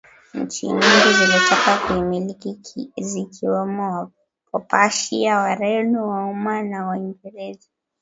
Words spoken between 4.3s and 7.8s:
wapersia wareno waoman na waingereza